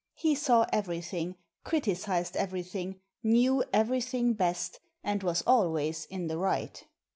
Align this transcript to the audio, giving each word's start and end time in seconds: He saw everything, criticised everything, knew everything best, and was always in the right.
He 0.15 0.33
saw 0.33 0.65
everything, 0.73 1.35
criticised 1.63 2.35
everything, 2.35 2.99
knew 3.21 3.63
everything 3.71 4.33
best, 4.33 4.79
and 5.03 5.21
was 5.21 5.43
always 5.43 6.05
in 6.05 6.25
the 6.25 6.39
right. 6.39 6.83